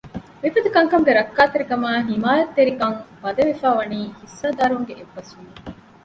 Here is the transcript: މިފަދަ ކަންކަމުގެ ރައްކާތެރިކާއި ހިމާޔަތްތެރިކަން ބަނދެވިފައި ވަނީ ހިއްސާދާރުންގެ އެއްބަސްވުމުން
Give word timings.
މިފަދަ 0.41 0.69
ކަންކަމުގެ 0.75 1.11
ރައްކާތެރިކާއި 1.19 2.01
ހިމާޔަތްތެރިކަން 2.09 2.97
ބަނދެވިފައި 3.21 3.75
ވަނީ 3.79 3.99
ހިއްސާދާރުންގެ 4.19 4.93
އެއްބަސްވުމުން 4.97 5.61